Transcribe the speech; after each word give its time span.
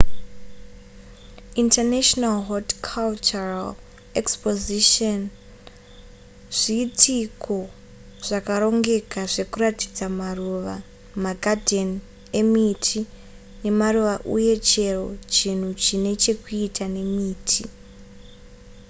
international 1.63 2.35
horticultural 2.49 3.67
expositions 4.21 5.29
zviitiko 6.59 7.57
zvakarongeka 8.27 9.19
zvekuratidza 9.33 10.05
maruva 10.19 10.75
magadheni 11.23 11.97
emiti 12.39 12.99
nemaruva 13.63 14.15
uye 14.35 14.55
chero 14.69 15.05
chinhu 15.33 15.69
chine 15.83 16.11
chekuita 16.23 16.85
nemiti 16.95 17.63